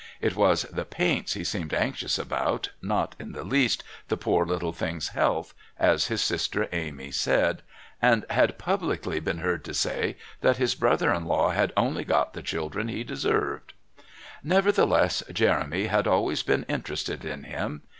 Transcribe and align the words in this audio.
(It 0.19 0.35
was 0.35 0.63
the 0.63 0.83
paints 0.83 1.33
he 1.35 1.43
seemed 1.43 1.75
anxious 1.75 2.17
about, 2.17 2.71
not 2.81 3.13
in 3.19 3.33
the 3.33 3.43
least 3.43 3.83
the 4.07 4.17
poor 4.17 4.47
little 4.47 4.73
thing's 4.73 5.09
health, 5.09 5.53
as 5.77 6.07
his 6.07 6.23
sister 6.23 6.67
Amy 6.71 7.11
said), 7.11 7.61
and 8.01 8.25
had 8.31 8.57
publicly 8.57 9.19
been 9.19 9.37
heard 9.37 9.63
to 9.65 9.75
say 9.75 10.17
that 10.39 10.57
his 10.57 10.73
brother 10.73 11.13
in 11.13 11.25
law 11.25 11.51
had 11.51 11.71
only 11.77 12.03
got 12.03 12.33
the 12.33 12.41
children 12.41 12.87
he 12.87 13.03
deserved. 13.03 13.73
Nevertheless 14.43 15.21
Jeremy 15.31 15.85
had 15.85 16.07
always 16.07 16.41
been 16.41 16.63
interested 16.63 17.23
in 17.23 17.43
him. 17.43 17.83